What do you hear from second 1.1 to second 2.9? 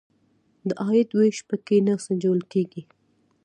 وېش په کې نه سنجول کیږي.